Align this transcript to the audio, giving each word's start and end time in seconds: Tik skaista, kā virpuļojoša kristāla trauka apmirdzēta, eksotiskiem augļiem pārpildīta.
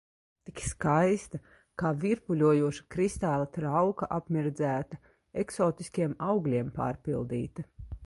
Tik 0.49 0.61
skaista, 0.69 1.39
kā 1.81 1.91
virpuļojoša 2.05 2.87
kristāla 2.97 3.47
trauka 3.59 4.11
apmirdzēta, 4.19 5.03
eksotiskiem 5.45 6.21
augļiem 6.33 6.77
pārpildīta. 6.83 7.73